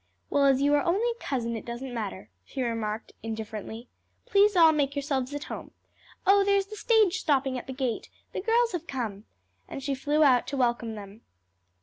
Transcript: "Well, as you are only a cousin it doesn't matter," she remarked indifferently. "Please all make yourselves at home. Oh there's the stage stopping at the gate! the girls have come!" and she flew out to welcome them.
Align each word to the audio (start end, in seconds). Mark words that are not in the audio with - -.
"Well, 0.31 0.45
as 0.45 0.63
you 0.63 0.73
are 0.73 0.81
only 0.83 1.07
a 1.11 1.23
cousin 1.23 1.55
it 1.55 1.63
doesn't 1.63 1.93
matter," 1.93 2.31
she 2.43 2.63
remarked 2.63 3.11
indifferently. 3.21 3.87
"Please 4.25 4.55
all 4.55 4.71
make 4.71 4.95
yourselves 4.95 5.31
at 5.35 5.43
home. 5.43 5.73
Oh 6.25 6.43
there's 6.43 6.65
the 6.65 6.75
stage 6.75 7.19
stopping 7.19 7.55
at 7.55 7.67
the 7.67 7.71
gate! 7.73 8.09
the 8.33 8.41
girls 8.41 8.71
have 8.71 8.87
come!" 8.87 9.25
and 9.67 9.83
she 9.83 9.93
flew 9.93 10.23
out 10.23 10.47
to 10.47 10.57
welcome 10.57 10.95
them. 10.95 11.21